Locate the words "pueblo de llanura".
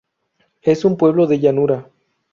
0.97-1.91